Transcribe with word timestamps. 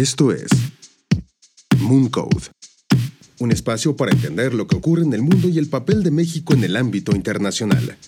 Esto 0.00 0.32
es 0.32 0.48
Moon 1.78 2.08
Code, 2.08 2.48
un 3.38 3.52
espacio 3.52 3.96
para 3.96 4.12
entender 4.12 4.54
lo 4.54 4.66
que 4.66 4.76
ocurre 4.76 5.02
en 5.02 5.12
el 5.12 5.20
mundo 5.20 5.46
y 5.50 5.58
el 5.58 5.68
papel 5.68 6.02
de 6.02 6.10
México 6.10 6.54
en 6.54 6.64
el 6.64 6.76
ámbito 6.76 7.14
internacional. 7.14 7.98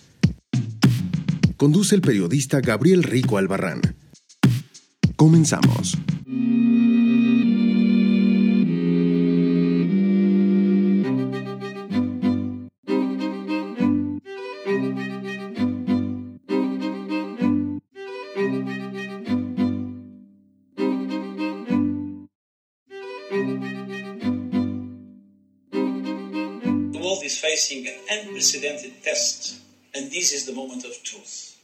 Conduce 1.58 1.94
el 1.94 2.00
periodista 2.00 2.62
Gabriel 2.62 3.02
Rico 3.02 3.36
Albarrán. 3.36 3.82
Comenzamos. 5.16 5.98
Facing 27.42 27.86
an 27.86 27.94
unprecedented 28.10 29.02
test, 29.02 29.56
and 29.94 30.10
this 30.10 30.32
is 30.32 30.46
the 30.46 30.54
moment 30.54 30.84
of 30.84 31.02
truth. 31.02 31.58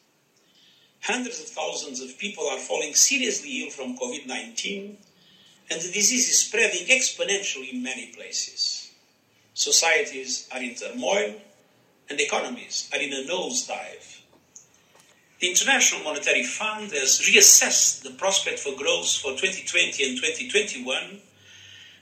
Hundreds 1.02 1.40
of 1.40 1.46
thousands 1.46 2.00
of 2.00 2.18
people 2.18 2.46
are 2.46 2.58
falling 2.58 2.94
seriously 2.94 3.62
ill 3.62 3.70
from 3.70 3.96
COVID 3.96 4.26
19, 4.26 4.98
and 5.70 5.80
the 5.80 5.92
disease 5.92 6.28
is 6.28 6.38
spreading 6.38 6.86
exponentially 6.88 7.72
in 7.72 7.82
many 7.82 8.06
places. 8.14 8.90
Societies 9.54 10.48
are 10.52 10.60
in 10.60 10.74
turmoil, 10.74 11.34
and 12.10 12.20
economies 12.20 12.88
are 12.92 13.00
in 13.00 13.12
a 13.12 13.28
nosedive. 13.28 14.20
The 15.40 15.50
International 15.50 16.02
Monetary 16.02 16.42
Fund 16.42 16.90
has 16.92 17.20
reassessed 17.20 18.02
the 18.02 18.10
prospect 18.10 18.58
for 18.58 18.76
growth 18.76 19.16
for 19.18 19.30
2020 19.30 20.04
and 20.04 20.16
2021, 20.18 21.20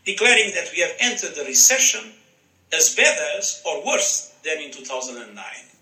declaring 0.06 0.52
that 0.54 0.70
we 0.74 0.82
have 0.82 0.94
entered 1.00 1.36
a 1.38 1.44
recession 1.44 2.16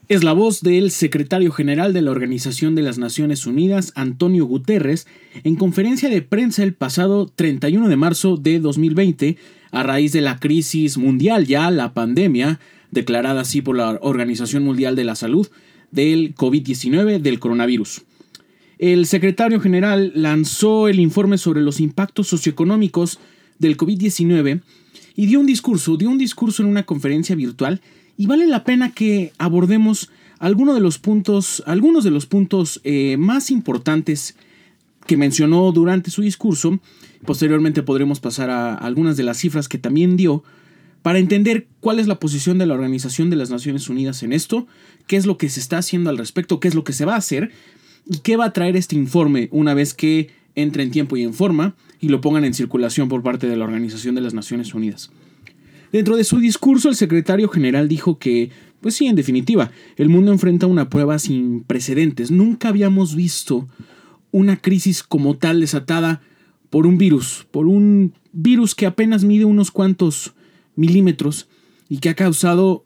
Es 0.08 0.22
la 0.22 0.32
voz 0.32 0.60
del 0.60 0.90
secretario 0.90 1.50
general 1.50 1.92
de 1.92 2.02
la 2.02 2.10
Organización 2.10 2.74
de 2.74 2.82
las 2.82 2.98
Naciones 2.98 3.46
Unidas, 3.46 3.92
Antonio 3.94 4.44
Guterres, 4.44 5.06
en 5.44 5.56
conferencia 5.56 6.08
de 6.08 6.22
prensa 6.22 6.62
el 6.62 6.74
pasado 6.74 7.26
31 7.34 7.88
de 7.88 7.96
marzo 7.96 8.36
de 8.36 8.60
2020, 8.60 9.36
a 9.70 9.82
raíz 9.82 10.12
de 10.12 10.20
la 10.20 10.38
crisis 10.38 10.98
mundial 10.98 11.46
ya, 11.46 11.70
la 11.70 11.94
pandemia, 11.94 12.60
declarada 12.90 13.40
así 13.40 13.62
por 13.62 13.76
la 13.76 13.98
Organización 14.02 14.62
Mundial 14.62 14.94
de 14.94 15.04
la 15.04 15.16
Salud, 15.16 15.48
del 15.90 16.34
COVID-19, 16.34 17.18
del 17.20 17.40
coronavirus. 17.40 18.02
El 18.78 19.06
secretario 19.06 19.60
general 19.60 20.12
lanzó 20.14 20.88
el 20.88 21.00
informe 21.00 21.38
sobre 21.38 21.62
los 21.62 21.80
impactos 21.80 22.28
socioeconómicos 22.28 23.18
del 23.58 23.76
COVID-19 23.76 24.62
y 25.16 25.26
dio 25.26 25.40
un 25.40 25.46
discurso, 25.46 25.96
dio 25.96 26.10
un 26.10 26.18
discurso 26.18 26.62
en 26.62 26.68
una 26.68 26.84
conferencia 26.84 27.36
virtual 27.36 27.80
y 28.16 28.26
vale 28.26 28.46
la 28.46 28.64
pena 28.64 28.92
que 28.92 29.32
abordemos 29.38 30.10
algunos 30.38 30.74
de 30.74 30.80
los 30.80 30.98
puntos, 30.98 31.62
algunos 31.66 32.04
de 32.04 32.10
los 32.10 32.26
puntos 32.26 32.80
eh, 32.84 33.16
más 33.16 33.50
importantes 33.50 34.36
que 35.06 35.16
mencionó 35.16 35.70
durante 35.72 36.10
su 36.10 36.22
discurso. 36.22 36.80
Posteriormente 37.24 37.82
podremos 37.82 38.20
pasar 38.20 38.50
a 38.50 38.74
algunas 38.74 39.16
de 39.16 39.22
las 39.22 39.38
cifras 39.38 39.68
que 39.68 39.78
también 39.78 40.16
dio 40.16 40.42
para 41.02 41.18
entender 41.18 41.66
cuál 41.80 41.98
es 41.98 42.06
la 42.06 42.18
posición 42.18 42.58
de 42.58 42.66
la 42.66 42.74
Organización 42.74 43.28
de 43.28 43.36
las 43.36 43.50
Naciones 43.50 43.88
Unidas 43.90 44.22
en 44.22 44.32
esto, 44.32 44.66
qué 45.06 45.16
es 45.16 45.26
lo 45.26 45.36
que 45.36 45.50
se 45.50 45.60
está 45.60 45.78
haciendo 45.78 46.08
al 46.08 46.18
respecto, 46.18 46.60
qué 46.60 46.68
es 46.68 46.74
lo 46.74 46.84
que 46.84 46.94
se 46.94 47.04
va 47.04 47.14
a 47.14 47.18
hacer 47.18 47.52
y 48.08 48.18
qué 48.18 48.36
va 48.36 48.46
a 48.46 48.52
traer 48.52 48.76
este 48.76 48.96
informe 48.96 49.48
una 49.50 49.74
vez 49.74 49.92
que 49.92 50.30
entre 50.54 50.82
en 50.82 50.90
tiempo 50.90 51.16
y 51.16 51.22
en 51.22 51.34
forma 51.34 51.74
y 52.00 52.08
lo 52.08 52.20
pongan 52.20 52.44
en 52.44 52.54
circulación 52.54 53.08
por 53.08 53.22
parte 53.22 53.46
de 53.46 53.56
la 53.56 53.64
Organización 53.64 54.14
de 54.14 54.20
las 54.20 54.34
Naciones 54.34 54.74
Unidas. 54.74 55.10
Dentro 55.92 56.16
de 56.16 56.24
su 56.24 56.38
discurso, 56.38 56.88
el 56.88 56.96
secretario 56.96 57.48
general 57.48 57.88
dijo 57.88 58.18
que, 58.18 58.50
pues 58.80 58.96
sí, 58.96 59.06
en 59.06 59.14
definitiva, 59.14 59.70
el 59.96 60.08
mundo 60.08 60.32
enfrenta 60.32 60.66
una 60.66 60.90
prueba 60.90 61.18
sin 61.20 61.62
precedentes. 61.62 62.30
Nunca 62.30 62.68
habíamos 62.68 63.14
visto 63.14 63.68
una 64.32 64.56
crisis 64.56 65.04
como 65.04 65.36
tal 65.36 65.60
desatada 65.60 66.20
por 66.68 66.88
un 66.88 66.98
virus, 66.98 67.46
por 67.52 67.68
un 67.68 68.14
virus 68.32 68.74
que 68.74 68.86
apenas 68.86 69.22
mide 69.22 69.44
unos 69.44 69.70
cuantos 69.70 70.34
milímetros 70.74 71.46
y 71.88 71.98
que 71.98 72.08
ha 72.08 72.14
causado 72.14 72.84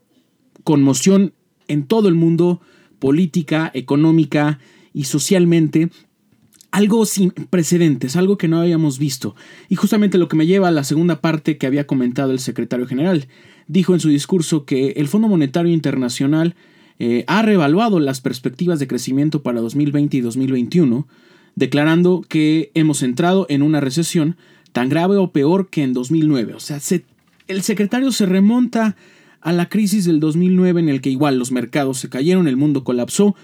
conmoción 0.63 1.33
en 1.69 1.87
todo 1.87 2.09
el 2.09 2.15
mundo, 2.15 2.61
política, 2.99 3.71
económica 3.73 4.59
y 4.93 5.05
socialmente, 5.05 5.89
algo 6.71 7.07
sin 7.07 7.31
precedentes, 7.31 8.17
algo 8.17 8.39
que 8.39 8.49
no 8.49 8.61
habíamos 8.61 8.99
visto. 8.99 9.35
Y 9.69 9.77
justamente 9.77 10.19
lo 10.19 10.29
que 10.29 10.37
me 10.37 10.47
lleva 10.47 10.69
a 10.69 10.73
la 10.73 10.85
segunda 10.85 11.21
parte 11.21 11.57
que 11.57 11.67
había 11.67 11.87
comentado 11.87 12.31
el 12.31 12.39
secretario 12.39 12.87
general. 12.87 13.27
Dijo 13.67 13.95
en 13.95 14.01
su 14.01 14.09
discurso 14.09 14.65
que 14.65 14.91
el 14.97 15.09
Fondo 15.09 15.29
Monetario 15.29 15.73
Internacional 15.73 16.55
eh, 16.99 17.25
ha 17.27 17.43
reevaluado 17.43 18.01
las 18.01 18.21
perspectivas 18.21 18.79
de 18.79 18.89
crecimiento 18.89 19.43
para 19.43 19.61
2020 19.61 20.17
y 20.17 20.21
2021, 20.21 21.07
declarando 21.55 22.25
que 22.29 22.71
hemos 22.75 23.03
entrado 23.03 23.47
en 23.49 23.63
una 23.63 23.81
recesión 23.81 24.37
tan 24.73 24.89
grave 24.89 25.17
o 25.17 25.33
peor 25.33 25.69
que 25.71 25.83
en 25.83 25.93
2009. 25.93 26.55
O 26.55 26.61
sea, 26.61 26.79
el 27.47 27.63
secretario 27.63 28.13
se 28.13 28.27
remonta 28.27 28.97
a 29.41 29.53
la 29.53 29.69
crisis 29.69 30.05
del 30.05 30.21
2009 30.21 30.81
en 30.81 30.89
el 30.89 31.01
que 31.01 31.11
igual 31.11 31.39
los 31.39 31.53
mercados 31.53 31.99
se 31.99 32.09
cayeron, 32.09 32.49
el 32.49 32.57
mundo 32.57 32.85
colapsó, 32.85 33.37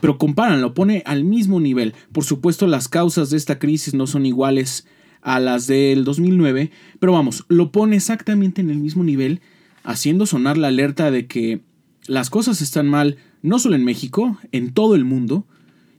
pero 0.00 0.18
comparan, 0.18 0.60
lo 0.60 0.74
pone 0.74 1.02
al 1.06 1.24
mismo 1.24 1.60
nivel. 1.60 1.94
Por 2.12 2.24
supuesto, 2.24 2.66
las 2.66 2.88
causas 2.88 3.30
de 3.30 3.36
esta 3.36 3.58
crisis 3.58 3.94
no 3.94 4.06
son 4.06 4.26
iguales 4.26 4.86
a 5.22 5.40
las 5.40 5.66
del 5.66 6.04
2009, 6.04 6.70
pero 6.98 7.12
vamos, 7.12 7.44
lo 7.48 7.72
pone 7.72 7.96
exactamente 7.96 8.60
en 8.60 8.70
el 8.70 8.78
mismo 8.78 9.04
nivel, 9.04 9.40
haciendo 9.82 10.26
sonar 10.26 10.58
la 10.58 10.68
alerta 10.68 11.10
de 11.10 11.26
que 11.26 11.62
las 12.06 12.28
cosas 12.30 12.60
están 12.60 12.88
mal 12.88 13.16
no 13.42 13.58
solo 13.58 13.76
en 13.76 13.84
México, 13.84 14.38
en 14.52 14.72
todo 14.72 14.94
el 14.94 15.04
mundo, 15.04 15.46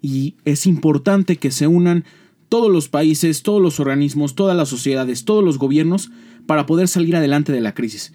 y 0.01 0.35
es 0.45 0.67
importante 0.67 1.37
que 1.37 1.51
se 1.51 1.67
unan 1.67 2.05
todos 2.49 2.71
los 2.71 2.89
países, 2.89 3.43
todos 3.43 3.61
los 3.61 3.79
organismos, 3.79 4.35
todas 4.35 4.55
las 4.55 4.69
sociedades, 4.69 5.25
todos 5.25 5.43
los 5.43 5.57
gobiernos 5.57 6.11
para 6.45 6.65
poder 6.65 6.87
salir 6.87 7.15
adelante 7.15 7.51
de 7.51 7.61
la 7.61 7.73
crisis. 7.73 8.13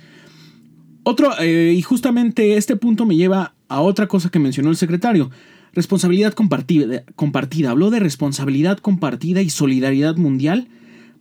Otro, 1.02 1.32
eh, 1.40 1.74
y 1.76 1.82
justamente 1.82 2.56
este 2.56 2.76
punto 2.76 3.06
me 3.06 3.16
lleva 3.16 3.54
a 3.68 3.80
otra 3.80 4.06
cosa 4.06 4.30
que 4.30 4.38
mencionó 4.38 4.70
el 4.70 4.76
secretario, 4.76 5.30
Responsabilidad 5.72 6.34
compartida. 6.34 7.70
Habló 7.70 7.90
de 7.90 8.00
responsabilidad 8.00 8.78
compartida 8.78 9.42
y 9.42 9.50
solidaridad 9.50 10.16
mundial 10.16 10.68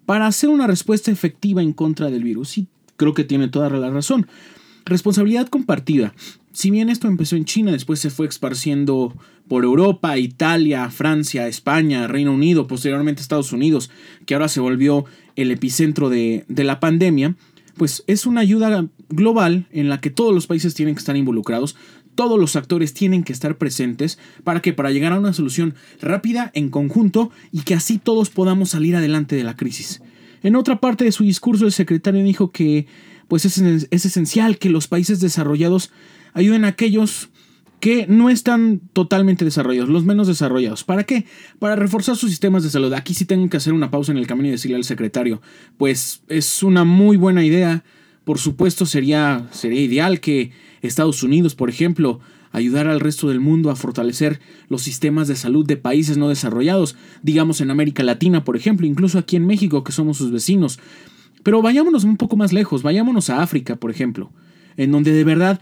para 0.06 0.28
hacer 0.28 0.50
una 0.50 0.68
respuesta 0.68 1.12
efectiva 1.12 1.62
en 1.62 1.74
contra 1.74 2.10
del 2.10 2.24
virus. 2.24 2.58
Y 2.58 2.68
creo 2.96 3.14
que 3.14 3.24
tiene 3.24 3.48
toda 3.48 3.70
la 3.70 3.90
razón. 3.90 4.28
Responsabilidad 4.86 5.48
compartida. 5.48 6.14
Si 6.52 6.72
bien 6.72 6.90
esto 6.90 7.08
empezó 7.08 7.36
en 7.36 7.46
China, 7.46 7.72
después 7.72 8.00
se 8.00 8.10
fue 8.10 8.26
esparciendo 8.26 9.16
por 9.48 9.64
Europa, 9.64 10.18
Italia, 10.18 10.90
Francia, 10.90 11.48
España, 11.48 12.08
Reino 12.08 12.34
Unido, 12.34 12.68
posteriormente 12.68 13.22
Estados 13.22 13.54
Unidos, 13.54 13.92
que 14.26 14.34
ahora 14.34 14.48
se 14.48 14.60
volvió 14.60 15.06
el 15.36 15.52
epicentro 15.52 16.10
de, 16.10 16.46
de 16.48 16.64
la 16.64 16.80
pandemia, 16.80 17.36
pues 17.78 18.04
es 18.08 18.26
una 18.26 18.42
ayuda 18.42 18.88
global 19.10 19.68
en 19.72 19.90
la 19.90 20.02
que 20.02 20.10
todos 20.10 20.34
los 20.34 20.48
países 20.48 20.74
tienen 20.74 20.96
que 20.96 21.00
estar 21.00 21.16
involucrados, 21.16 21.78
todos 22.20 22.38
los 22.38 22.58
actores 22.58 22.94
tienen 22.94 23.24
que 23.24 23.32
estar 23.32 23.58
presentes 23.58 24.20
para 24.44 24.62
que 24.62 24.74
para 24.74 24.92
llegar 24.92 25.14
a 25.14 25.20
una 25.20 25.32
solución 25.32 25.76
rápida 26.02 26.52
en 26.54 26.70
conjunto 26.70 27.32
y 27.54 27.62
que 27.62 27.76
así 27.76 27.98
todos 27.98 28.30
podamos 28.30 28.72
salir 28.72 28.98
adelante 28.98 29.38
de 29.38 29.46
la 29.46 29.56
crisis. 29.56 30.02
En 30.44 30.58
otra 30.58 30.82
parte 30.82 31.06
de 31.06 31.14
su 31.14 31.24
discurso 31.24 31.66
el 31.66 31.72
secretario 31.72 32.22
dijo 32.22 32.52
que 32.52 32.88
pues 33.30 33.46
es, 33.46 33.58
es 33.90 34.06
esencial 34.06 34.58
que 34.58 34.70
los 34.70 34.90
países 34.90 35.22
desarrollados 35.22 35.92
ayuden 36.34 36.66
a 36.66 36.68
aquellos 36.68 37.30
que 37.80 38.06
no 38.06 38.30
están 38.30 38.82
totalmente 38.92 39.46
desarrollados, 39.46 39.90
los 39.90 40.04
menos 40.04 40.28
desarrollados. 40.28 40.84
¿Para 40.84 41.06
qué? 41.06 41.24
Para 41.58 41.78
reforzar 41.78 42.18
sus 42.18 42.32
sistemas 42.32 42.64
de 42.64 42.70
salud. 42.70 42.92
Aquí 42.92 43.14
sí 43.14 43.24
tengo 43.24 43.50
que 43.50 43.56
hacer 43.56 43.72
una 43.72 43.92
pausa 43.92 44.12
en 44.12 44.18
el 44.18 44.28
camino 44.28 44.50
y 44.50 44.52
decirle 44.52 44.76
al 44.76 44.84
secretario, 44.84 45.42
pues 45.78 46.22
es 46.28 46.64
una 46.64 46.84
muy 46.84 47.16
buena 47.16 47.46
idea. 47.46 47.86
Por 48.26 48.40
supuesto 48.40 48.86
sería, 48.86 49.48
sería 49.52 49.80
ideal 49.80 50.20
que 50.20 50.52
Estados 50.82 51.24
Unidos, 51.24 51.56
por 51.56 51.70
ejemplo, 51.70 52.20
ayudar 52.52 52.88
al 52.88 53.00
resto 53.00 53.30
del 53.30 53.40
mundo 53.40 53.70
a 53.70 53.76
fortalecer 53.76 54.40
los 54.70 54.82
sistemas 54.82 55.28
de 55.28 55.36
salud 55.36 55.66
de 55.66 55.78
países 55.78 56.18
no 56.18 56.30
desarrollados, 56.30 56.96
digamos 57.22 57.62
en 57.62 57.72
América 57.72 58.04
Latina, 58.04 58.44
por 58.44 58.56
ejemplo, 58.56 58.88
incluso 58.88 59.20
aquí 59.20 59.36
en 59.36 59.46
México, 59.46 59.84
que 59.84 59.92
somos 59.92 60.18
sus 60.18 60.32
vecinos. 60.32 60.80
Pero 61.44 61.62
vayámonos 61.62 62.04
un 62.04 62.18
poco 62.18 62.36
más 62.36 62.54
lejos, 62.54 62.84
vayámonos 62.84 63.30
a 63.30 63.42
África, 63.42 63.76
por 63.76 63.92
ejemplo, 63.92 64.32
en 64.78 64.92
donde 64.92 65.12
de 65.12 65.24
verdad 65.24 65.62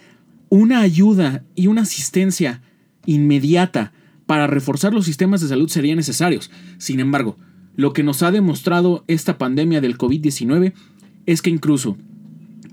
una 0.49 0.81
ayuda 0.81 1.43
y 1.55 1.67
una 1.67 1.81
asistencia 1.81 2.61
inmediata 3.05 3.93
para 4.25 4.47
reforzar 4.47 4.93
los 4.93 5.05
sistemas 5.05 5.41
de 5.41 5.47
salud 5.47 5.69
serían 5.69 5.97
necesarios. 5.97 6.51
Sin 6.77 6.99
embargo, 6.99 7.37
lo 7.75 7.93
que 7.93 8.03
nos 8.03 8.23
ha 8.23 8.31
demostrado 8.31 9.03
esta 9.07 9.37
pandemia 9.37 9.81
del 9.81 9.97
COVID-19 9.97 10.73
es 11.25 11.41
que 11.41 11.49
incluso 11.49 11.97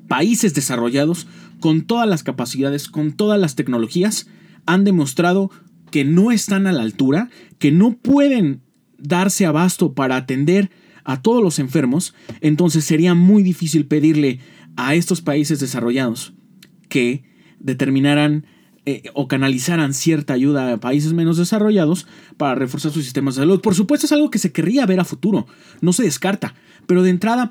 países 0.08 0.54
desarrollados 0.54 1.26
con 1.60 1.82
todas 1.82 2.08
las 2.08 2.22
capacidades, 2.22 2.88
con 2.88 3.12
todas 3.12 3.40
las 3.40 3.54
tecnologías, 3.54 4.26
han 4.66 4.84
demostrado 4.84 5.50
que 5.90 6.04
no 6.04 6.32
están 6.32 6.66
a 6.66 6.72
la 6.72 6.82
altura, 6.82 7.30
que 7.58 7.70
no 7.70 7.96
pueden 7.96 8.62
darse 8.98 9.46
abasto 9.46 9.94
para 9.94 10.16
atender 10.16 10.70
a 11.04 11.20
todos 11.20 11.42
los 11.42 11.58
enfermos, 11.58 12.14
entonces 12.40 12.84
sería 12.84 13.14
muy 13.14 13.42
difícil 13.42 13.86
pedirle 13.86 14.40
a 14.76 14.94
estos 14.94 15.20
países 15.20 15.60
desarrollados 15.60 16.32
que 16.88 17.24
determinaran 17.60 18.46
eh, 18.86 19.04
o 19.14 19.28
canalizaran 19.28 19.94
cierta 19.94 20.34
ayuda 20.34 20.72
a 20.72 20.80
países 20.80 21.12
menos 21.12 21.36
desarrollados 21.36 22.06
para 22.36 22.54
reforzar 22.54 22.92
sus 22.92 23.04
sistemas 23.04 23.36
de 23.36 23.42
salud. 23.42 23.60
Por 23.60 23.74
supuesto 23.74 24.06
es 24.06 24.12
algo 24.12 24.30
que 24.30 24.38
se 24.38 24.52
querría 24.52 24.86
ver 24.86 25.00
a 25.00 25.04
futuro, 25.04 25.46
no 25.80 25.92
se 25.92 26.02
descarta, 26.02 26.54
pero 26.86 27.02
de 27.02 27.10
entrada, 27.10 27.50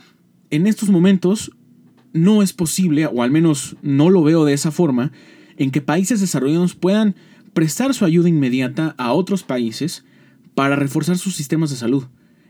en 0.50 0.68
estos 0.68 0.90
momentos 0.90 1.52
no 2.14 2.42
es 2.42 2.54
posible, 2.54 3.06
o 3.08 3.24
al 3.24 3.32
menos 3.32 3.76
no 3.82 4.10
lo 4.10 4.24
veo 4.24 4.46
de 4.46 4.54
esa 4.54 4.72
forma, 4.72 5.12
en 5.58 5.72
que 5.72 5.82
países 5.82 6.22
desarrollados 6.22 6.76
puedan 6.76 7.16
prestar 7.54 7.94
su 7.94 8.06
ayuda 8.06 8.30
inmediata 8.30 8.96
a 8.98 9.14
otros 9.14 9.44
países 9.44 10.06
para 10.56 10.76
reforzar 10.76 11.18
sus 11.18 11.36
sistemas 11.36 11.70
de 11.70 11.76
salud. 11.76 12.06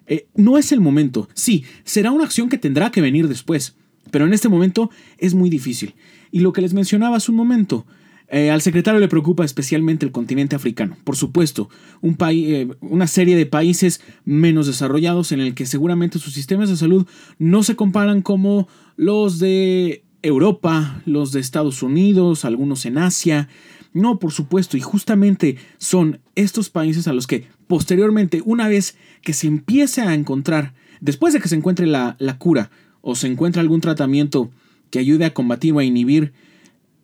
Eh, 0.07 0.27
no 0.35 0.57
es 0.57 0.71
el 0.71 0.81
momento. 0.81 1.29
Sí, 1.33 1.63
será 1.83 2.11
una 2.11 2.25
acción 2.25 2.49
que 2.49 2.57
tendrá 2.57 2.91
que 2.91 3.01
venir 3.01 3.27
después, 3.27 3.75
pero 4.11 4.25
en 4.25 4.33
este 4.33 4.49
momento 4.49 4.89
es 5.17 5.33
muy 5.33 5.49
difícil. 5.49 5.95
Y 6.31 6.39
lo 6.39 6.53
que 6.53 6.61
les 6.61 6.73
mencionaba 6.73 7.17
hace 7.17 7.31
un 7.31 7.37
momento, 7.37 7.85
eh, 8.27 8.49
al 8.49 8.61
secretario 8.61 8.99
le 8.99 9.07
preocupa 9.07 9.45
especialmente 9.45 10.05
el 10.05 10.11
continente 10.11 10.55
africano. 10.55 10.97
Por 11.03 11.15
supuesto, 11.15 11.69
un 12.01 12.17
eh, 12.29 12.67
una 12.81 13.07
serie 13.07 13.35
de 13.35 13.45
países 13.45 14.01
menos 14.25 14.67
desarrollados 14.67 15.31
en 15.31 15.39
el 15.39 15.53
que 15.53 15.65
seguramente 15.65 16.19
sus 16.19 16.33
sistemas 16.33 16.69
de 16.69 16.77
salud 16.77 17.07
no 17.37 17.63
se 17.63 17.75
comparan 17.75 18.21
como 18.21 18.67
los 18.95 19.39
de 19.39 20.03
Europa, 20.21 21.01
los 21.05 21.31
de 21.31 21.39
Estados 21.39 21.83
Unidos, 21.83 22.45
algunos 22.45 22.85
en 22.85 22.97
Asia. 22.97 23.49
No, 23.93 24.19
por 24.19 24.31
supuesto, 24.31 24.77
y 24.77 24.81
justamente 24.81 25.57
son 25.77 26.19
estos 26.35 26.69
países 26.69 27.07
a 27.07 27.13
los 27.13 27.27
que 27.27 27.47
posteriormente, 27.67 28.41
una 28.45 28.67
vez 28.67 28.97
que 29.21 29.33
se 29.33 29.47
empiece 29.47 30.01
a 30.01 30.13
encontrar, 30.13 30.73
después 31.01 31.33
de 31.33 31.39
que 31.39 31.47
se 31.47 31.55
encuentre 31.55 31.85
la, 31.85 32.15
la 32.19 32.37
cura 32.37 32.71
o 33.01 33.15
se 33.15 33.27
encuentre 33.27 33.61
algún 33.61 33.81
tratamiento 33.81 34.49
que 34.89 34.99
ayude 34.99 35.25
a 35.25 35.33
combatir 35.33 35.73
o 35.73 35.79
a 35.79 35.83
inhibir 35.83 36.33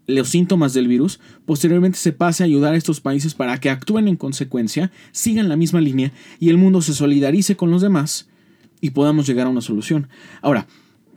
los 0.07 0.30
síntomas 0.30 0.74
del 0.74 0.88
virus, 0.88 1.19
posteriormente 1.45 1.97
se 1.97 2.12
pase 2.12 2.44
a 2.44 2.45
ayudar 2.45 2.74
a 2.74 2.77
estos 2.77 3.00
países 3.00 3.36
para 3.36 3.59
que 3.59 3.69
actúen 3.69 4.07
en 4.07 4.15
consecuencia, 4.15 4.91
sigan 5.12 5.50
la 5.50 5.56
misma 5.56 5.81
línea 5.81 6.12
y 6.39 6.50
el 6.50 6.57
mundo 6.57 6.81
se 6.81 6.94
solidarice 6.94 7.56
con 7.56 7.69
los 7.69 7.81
demás 7.81 8.27
y 8.81 8.91
podamos 8.91 9.27
llegar 9.27 9.47
a 9.47 9.51
una 9.51 9.62
solución. 9.62 10.07
Ahora, 10.41 10.68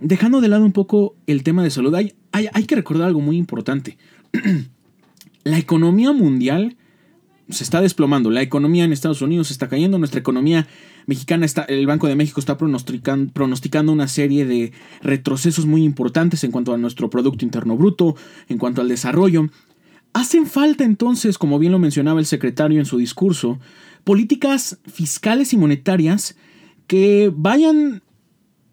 dejando 0.03 0.41
de 0.41 0.49
lado 0.49 0.65
un 0.65 0.73
poco 0.73 1.17
el 1.27 1.43
tema 1.43 1.63
de 1.63 1.71
salud, 1.71 1.95
hay, 1.95 2.15
hay, 2.33 2.65
que 2.65 2.77
recordar 2.77 3.09
algo 3.09 3.21
muy 3.21 3.37
importante. 3.37 3.99
la 5.45 5.59
economía 5.59 6.13
mundial 6.13 6.77
se 7.49 7.65
está 7.65 7.81
desplomando, 7.81 8.31
la 8.31 8.43
economía 8.43 8.85
en 8.85 8.93
Estados 8.93 9.23
Unidos 9.23 9.51
está 9.51 9.69
cayendo, 9.69 9.99
nuestra 9.99 10.21
economía 10.21 10.67
mexicana 11.07 11.45
está, 11.45 11.63
el 11.63 11.87
Banco 11.87 12.07
de 12.07 12.17
México 12.17 12.41
está 12.41 12.57
pronosticando, 12.57 13.33
pronosticando 13.33 13.93
una 13.93 14.09
serie 14.09 14.47
de 14.47 14.73
retrocesos 15.03 15.67
muy 15.67 15.85
importantes 15.85 16.45
en 16.45 16.51
cuanto 16.51 16.73
a 16.73 16.79
nuestro 16.79 17.11
Producto 17.11 17.45
Interno 17.45 17.77
Bruto, 17.77 18.17
en 18.49 18.59
cuanto 18.59 18.81
al 18.81 18.89
desarrollo. 18.89 19.51
Hacen 20.15 20.47
falta 20.47 20.85
entonces, 20.85 21.39
como 21.39 21.59
bien 21.59 21.73
lo 21.73 21.79
mencionaba 21.79 22.21
el 22.21 22.27
secretario 22.27 22.79
en 22.79 22.87
su 22.87 22.99
discurso, 22.99 23.59
políticas 24.05 24.79
fiscales 24.87 25.53
y 25.53 25.57
monetarias 25.57 26.37
que 26.87 27.33
vayan 27.35 28.03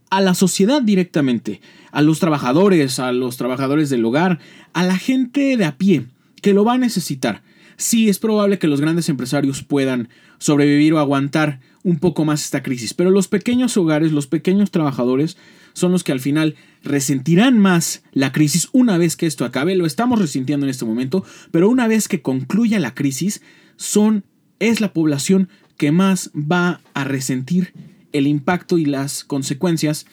a 0.10 0.22
la 0.22 0.34
sociedad 0.34 0.82
directamente, 0.82 1.62
a 1.92 2.02
los 2.02 2.20
trabajadores, 2.20 3.00
a 3.00 3.12
los 3.12 3.38
trabajadores 3.38 3.90
del 3.90 4.06
hogar, 4.06 4.40
a 4.74 4.84
la 4.84 4.98
gente 4.98 5.58
de 5.58 5.66
a 5.66 5.78
pie, 5.78 6.06
que 6.42 6.54
lo 6.54 6.64
va 6.64 6.74
a 6.74 6.78
necesitar. 6.78 7.44
Sí, 7.78 8.10
es 8.10 8.20
probable 8.20 8.60
que 8.60 8.68
los 8.68 8.82
grandes 8.82 9.08
empresarios 9.08 9.64
puedan 9.64 10.10
sobrevivir 10.38 10.94
o 10.94 11.00
aguantar 11.00 11.62
un 11.84 12.00
poco 12.00 12.26
más 12.26 12.44
esta 12.44 12.62
crisis, 12.62 12.94
pero 12.94 13.10
los 13.10 13.28
pequeños 13.28 13.78
hogares, 13.78 14.12
los 14.12 14.28
pequeños 14.28 14.70
trabajadores, 14.72 15.38
son 15.74 15.92
los 15.92 16.04
que 16.04 16.12
al 16.12 16.20
final 16.20 16.56
resentirán 16.84 17.58
más 17.58 18.04
la 18.12 18.32
crisis 18.32 18.68
una 18.74 18.98
vez 18.98 19.16
que 19.16 19.28
esto 19.28 19.46
acabe. 19.46 19.76
Lo 19.76 19.86
estamos 19.86 20.20
resintiendo 20.20 20.66
en 20.66 20.72
este 20.72 20.86
momento, 20.86 21.24
pero 21.52 21.70
una 21.70 21.88
vez 21.88 22.08
que 22.08 22.22
concluya 22.22 22.80
la 22.80 22.96
crisis, 22.96 23.42
son, 23.78 24.26
es 24.60 24.82
la 24.82 24.92
población 24.92 25.48
que 25.78 25.94
más 25.94 26.32
va 26.36 26.82
a 26.94 27.06
resentir 27.06 27.74
el 28.12 28.28
impacto 28.28 28.78
y 28.78 28.86
las 28.86 29.24
consecuencias 29.24 30.06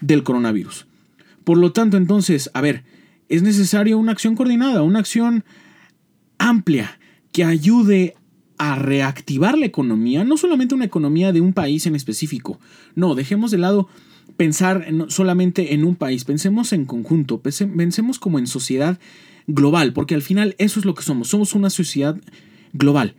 del 0.00 0.22
coronavirus. 0.22 0.86
Por 1.44 1.58
lo 1.58 1.72
tanto, 1.72 1.96
entonces, 1.96 2.50
a 2.54 2.60
ver, 2.60 2.84
es 3.28 3.42
necesaria 3.42 3.96
una 3.96 4.12
acción 4.12 4.36
coordinada, 4.36 4.82
una 4.82 4.98
acción 4.98 5.44
amplia 6.38 6.98
que 7.32 7.44
ayude 7.44 8.14
a 8.58 8.76
reactivar 8.76 9.58
la 9.58 9.66
economía, 9.66 10.22
no 10.24 10.36
solamente 10.36 10.74
una 10.74 10.84
economía 10.84 11.32
de 11.32 11.40
un 11.40 11.52
país 11.52 11.86
en 11.86 11.96
específico, 11.96 12.60
no, 12.94 13.14
dejemos 13.14 13.50
de 13.50 13.58
lado 13.58 13.88
pensar 14.36 14.86
solamente 15.08 15.74
en 15.74 15.84
un 15.84 15.96
país, 15.96 16.24
pensemos 16.24 16.72
en 16.72 16.84
conjunto, 16.84 17.40
pensemos 17.40 18.18
como 18.18 18.38
en 18.38 18.46
sociedad 18.46 18.98
global, 19.46 19.92
porque 19.92 20.14
al 20.14 20.22
final 20.22 20.54
eso 20.58 20.78
es 20.78 20.86
lo 20.86 20.94
que 20.94 21.02
somos, 21.02 21.28
somos 21.28 21.54
una 21.54 21.70
sociedad 21.70 22.20
global. 22.72 23.14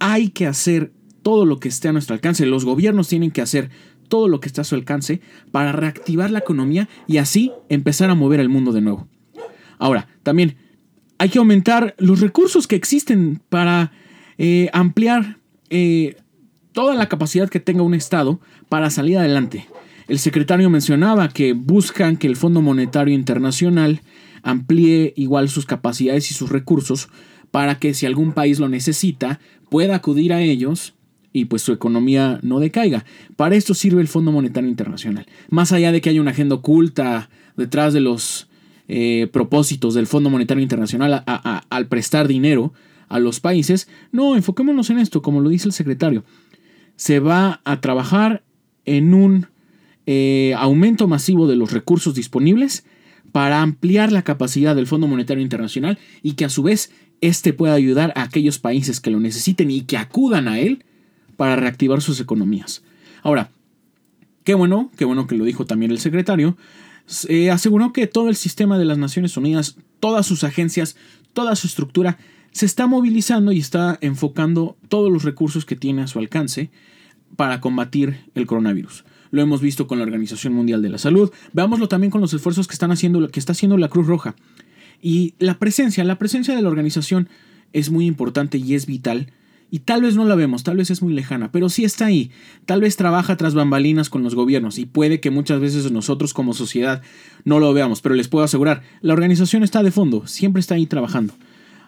Hay 0.00 0.30
que 0.30 0.46
hacer 0.46 0.92
todo 1.28 1.44
lo 1.44 1.60
que 1.60 1.68
esté 1.68 1.88
a 1.88 1.92
nuestro 1.92 2.14
alcance. 2.14 2.46
Los 2.46 2.64
gobiernos 2.64 3.06
tienen 3.06 3.30
que 3.30 3.42
hacer 3.42 3.68
todo 4.08 4.28
lo 4.28 4.40
que 4.40 4.48
está 4.48 4.62
a 4.62 4.64
su 4.64 4.74
alcance 4.74 5.20
para 5.52 5.72
reactivar 5.72 6.30
la 6.30 6.38
economía 6.38 6.88
y 7.06 7.18
así 7.18 7.52
empezar 7.68 8.08
a 8.08 8.14
mover 8.14 8.40
el 8.40 8.48
mundo 8.48 8.72
de 8.72 8.80
nuevo. 8.80 9.06
Ahora, 9.78 10.08
también 10.22 10.56
hay 11.18 11.28
que 11.28 11.38
aumentar 11.38 11.94
los 11.98 12.20
recursos 12.20 12.66
que 12.66 12.76
existen 12.76 13.42
para 13.50 13.92
eh, 14.38 14.70
ampliar 14.72 15.36
eh, 15.68 16.16
toda 16.72 16.94
la 16.94 17.10
capacidad 17.10 17.50
que 17.50 17.60
tenga 17.60 17.82
un 17.82 17.92
Estado 17.92 18.40
para 18.70 18.88
salir 18.88 19.18
adelante. 19.18 19.66
El 20.06 20.18
secretario 20.20 20.70
mencionaba 20.70 21.28
que 21.28 21.52
buscan 21.52 22.16
que 22.16 22.26
el 22.26 22.36
Fondo 22.36 22.62
Monetario 22.62 23.12
Internacional 23.12 24.00
amplíe 24.42 25.12
igual 25.14 25.50
sus 25.50 25.66
capacidades 25.66 26.30
y 26.30 26.34
sus 26.34 26.48
recursos 26.48 27.10
para 27.50 27.78
que 27.78 27.92
si 27.92 28.06
algún 28.06 28.32
país 28.32 28.58
lo 28.58 28.70
necesita 28.70 29.40
pueda 29.68 29.96
acudir 29.96 30.32
a 30.32 30.40
ellos 30.40 30.94
y 31.32 31.46
pues 31.46 31.62
su 31.62 31.72
economía 31.72 32.40
no 32.42 32.60
decaiga. 32.60 33.04
Para 33.36 33.56
esto 33.56 33.74
sirve 33.74 34.00
el 34.00 34.08
Fondo 34.08 34.32
Monetario 34.32 34.68
Internacional. 34.68 35.26
Más 35.50 35.72
allá 35.72 35.92
de 35.92 36.00
que 36.00 36.10
haya 36.10 36.20
una 36.20 36.30
agenda 36.30 36.56
oculta 36.56 37.30
detrás 37.56 37.92
de 37.92 38.00
los 38.00 38.48
eh, 38.88 39.28
propósitos 39.32 39.94
del 39.94 40.06
Fondo 40.06 40.30
Monetario 40.30 40.62
Internacional 40.62 41.24
al 41.26 41.86
prestar 41.88 42.28
dinero 42.28 42.72
a 43.08 43.18
los 43.18 43.40
países, 43.40 43.88
no, 44.12 44.36
enfoquémonos 44.36 44.90
en 44.90 44.98
esto, 44.98 45.22
como 45.22 45.40
lo 45.40 45.48
dice 45.48 45.68
el 45.68 45.72
secretario. 45.72 46.24
Se 46.96 47.20
va 47.20 47.60
a 47.64 47.80
trabajar 47.80 48.42
en 48.84 49.14
un 49.14 49.46
eh, 50.06 50.54
aumento 50.56 51.06
masivo 51.06 51.46
de 51.46 51.56
los 51.56 51.72
recursos 51.72 52.14
disponibles 52.14 52.84
para 53.32 53.60
ampliar 53.60 54.10
la 54.10 54.22
capacidad 54.22 54.74
del 54.74 54.86
Fondo 54.86 55.06
Monetario 55.06 55.42
Internacional 55.42 55.98
y 56.22 56.32
que 56.32 56.46
a 56.46 56.48
su 56.48 56.62
vez 56.62 56.90
este 57.20 57.52
pueda 57.52 57.74
ayudar 57.74 58.12
a 58.16 58.22
aquellos 58.22 58.58
países 58.58 59.00
que 59.00 59.10
lo 59.10 59.20
necesiten 59.20 59.70
y 59.70 59.82
que 59.82 59.98
acudan 59.98 60.48
a 60.48 60.58
él 60.60 60.84
para 61.38 61.54
reactivar 61.54 62.02
sus 62.02 62.18
economías. 62.18 62.82
Ahora, 63.22 63.50
qué 64.42 64.54
bueno, 64.54 64.90
qué 64.96 65.04
bueno 65.04 65.28
que 65.28 65.36
lo 65.36 65.44
dijo 65.44 65.66
también 65.66 65.92
el 65.92 66.00
secretario, 66.00 66.56
eh, 67.28 67.52
aseguró 67.52 67.92
que 67.92 68.08
todo 68.08 68.28
el 68.28 68.34
sistema 68.34 68.76
de 68.76 68.84
las 68.84 68.98
Naciones 68.98 69.36
Unidas, 69.36 69.76
todas 70.00 70.26
sus 70.26 70.42
agencias, 70.42 70.96
toda 71.32 71.54
su 71.54 71.68
estructura, 71.68 72.18
se 72.50 72.66
está 72.66 72.88
movilizando 72.88 73.52
y 73.52 73.60
está 73.60 73.98
enfocando 74.00 74.76
todos 74.88 75.12
los 75.12 75.22
recursos 75.22 75.64
que 75.64 75.76
tiene 75.76 76.02
a 76.02 76.08
su 76.08 76.18
alcance 76.18 76.70
para 77.36 77.60
combatir 77.60 78.18
el 78.34 78.46
coronavirus. 78.46 79.04
Lo 79.30 79.40
hemos 79.40 79.60
visto 79.60 79.86
con 79.86 79.98
la 79.98 80.04
Organización 80.04 80.54
Mundial 80.54 80.82
de 80.82 80.88
la 80.88 80.98
Salud, 80.98 81.30
veámoslo 81.52 81.86
también 81.86 82.10
con 82.10 82.20
los 82.20 82.34
esfuerzos 82.34 82.66
que 82.66 82.72
están 82.72 82.90
haciendo, 82.90 83.28
que 83.28 83.38
está 83.38 83.52
haciendo 83.52 83.76
la 83.76 83.88
Cruz 83.88 84.08
Roja. 84.08 84.34
Y 85.00 85.34
la 85.38 85.60
presencia, 85.60 86.02
la 86.02 86.18
presencia 86.18 86.56
de 86.56 86.62
la 86.62 86.68
organización 86.68 87.28
es 87.72 87.90
muy 87.90 88.06
importante 88.06 88.58
y 88.58 88.74
es 88.74 88.86
vital 88.86 89.30
y 89.70 89.80
tal 89.80 90.02
vez 90.02 90.16
no 90.16 90.24
la 90.24 90.34
vemos, 90.34 90.64
tal 90.64 90.78
vez 90.78 90.90
es 90.90 91.02
muy 91.02 91.12
lejana, 91.12 91.52
pero 91.52 91.68
sí 91.68 91.84
está 91.84 92.06
ahí. 92.06 92.30
Tal 92.64 92.80
vez 92.80 92.96
trabaja 92.96 93.36
tras 93.36 93.54
bambalinas 93.54 94.08
con 94.08 94.22
los 94.22 94.34
gobiernos 94.34 94.78
y 94.78 94.86
puede 94.86 95.20
que 95.20 95.30
muchas 95.30 95.60
veces 95.60 95.90
nosotros 95.92 96.32
como 96.32 96.54
sociedad 96.54 97.02
no 97.44 97.58
lo 97.58 97.72
veamos, 97.74 98.00
pero 98.00 98.14
les 98.14 98.28
puedo 98.28 98.44
asegurar, 98.44 98.82
la 99.02 99.12
organización 99.12 99.62
está 99.62 99.82
de 99.82 99.90
fondo, 99.90 100.26
siempre 100.26 100.60
está 100.60 100.74
ahí 100.74 100.86
trabajando. 100.86 101.34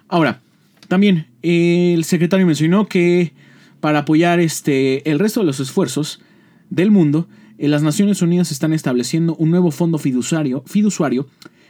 Ahora, 0.09 0.41
también 0.89 1.27
el 1.43 2.05
secretario 2.05 2.47
mencionó 2.47 2.87
que 2.87 3.33
para 3.81 4.01
apoyar 4.01 4.41
este, 4.41 5.09
el 5.11 5.19
resto 5.19 5.41
de 5.41 5.47
los 5.47 5.61
esfuerzos 5.61 6.21
del 6.69 6.91
mundo, 6.91 7.29
eh, 7.59 7.69
las 7.69 7.83
Naciones 7.83 8.21
Unidas 8.21 8.53
están 8.53 8.73
estableciendo 8.73 9.35
un 9.37 9.51
nuevo 9.51 9.71
fondo 9.71 9.99
fiduciario, 9.99 10.63
fiduciario 10.67 11.29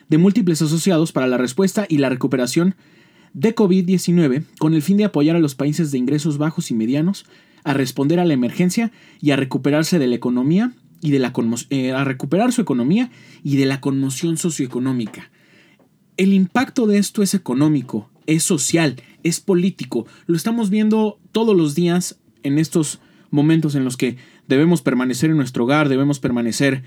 de 0.09 0.19
múltiples 0.19 0.61
asociados 0.61 1.13
para 1.13 1.29
la 1.29 1.37
respuesta 1.37 1.87
y 1.89 1.99
la 1.99 2.09
recuperación 2.09 2.75
de 3.33 3.55
COVID-19 3.55 4.45
con 4.59 4.75
el 4.75 4.83
fin 4.83 4.97
de 4.97 5.05
apoyar 5.05 5.37
a 5.37 5.41
los 5.41 5.55
países 5.55 5.91
de 5.91 5.99
ingresos 5.99 6.39
bajos 6.39 6.71
y 6.71 6.75
medianos 6.75 7.27
a 7.65 7.75
responder 7.75 8.21
a 8.21 8.25
la 8.25 8.35
emergencia 8.35 8.91
y 9.21 9.31
a 9.31 9.37
recuperarse 9.37 9.99
de 9.99 10.07
la 10.07 10.17
economía 10.17 10.73
y 11.03 11.11
de 11.11 11.19
la 11.19 11.33
eh, 11.71 11.93
a 11.93 12.05
recuperar 12.05 12.53
su 12.53 12.61
economía 12.61 13.11
y 13.43 13.57
de 13.57 13.67
la 13.67 13.81
conmoción 13.81 14.37
socioeconómica. 14.37 15.31
El 16.17 16.33
impacto 16.35 16.87
de 16.87 16.99
esto 16.99 17.23
es 17.23 17.35
económico, 17.35 18.11
es 18.27 18.43
social, 18.43 18.97
es 19.23 19.41
político. 19.41 20.07
Lo 20.27 20.37
estamos 20.37 20.69
viendo 20.69 21.19
todos 21.33 21.57
los 21.57 21.75
días 21.75 22.19
en 22.43 22.59
estos 22.59 23.01
momentos 23.31 23.75
en 23.75 23.85
los 23.85 23.97
que 23.97 24.17
debemos 24.47 24.83
permanecer 24.83 25.31
en 25.31 25.37
nuestro 25.37 25.65
hogar, 25.65 25.89
debemos 25.89 26.19
permanecer 26.19 26.83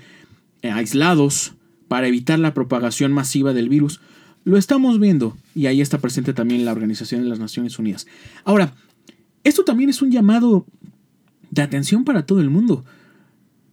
eh, 0.62 0.70
aislados 0.70 1.54
para 1.88 2.06
evitar 2.06 2.38
la 2.38 2.54
propagación 2.54 3.12
masiva 3.12 3.52
del 3.52 3.68
virus, 3.68 4.00
lo 4.44 4.58
estamos 4.58 5.00
viendo 5.00 5.36
y 5.54 5.66
ahí 5.66 5.80
está 5.80 5.98
presente 5.98 6.34
también 6.34 6.64
la 6.64 6.72
Organización 6.72 7.22
de 7.22 7.28
las 7.28 7.38
Naciones 7.38 7.78
Unidas. 7.78 8.06
Ahora, 8.44 8.74
esto 9.42 9.64
también 9.64 9.90
es 9.90 10.02
un 10.02 10.10
llamado 10.10 10.66
de 11.50 11.62
atención 11.62 12.04
para 12.04 12.26
todo 12.26 12.40
el 12.40 12.50
mundo. 12.50 12.84